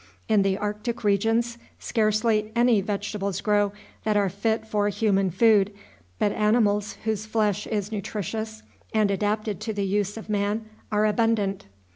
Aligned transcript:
In 0.27 0.41
the 0.41 0.57
arctic 0.57 1.03
regions 1.03 1.59
scarcely 1.77 2.51
any 2.55 2.81
vegetables 2.81 3.39
grow 3.39 3.71
that 4.03 4.17
are 4.17 4.29
fit 4.29 4.65
for 4.65 4.89
human 4.89 5.29
food, 5.29 5.71
but 6.17 6.31
animals 6.31 6.93
whose 7.03 7.27
flesh 7.27 7.67
is 7.67 7.91
nutritious 7.91 8.63
and 8.95 9.11
adapted 9.11 9.59
to 9.61 9.73
the 9.73 9.85
use 9.85 10.17
of 10.17 10.27
man 10.27 10.65
are 10.91 11.05
abundant. 11.05 11.67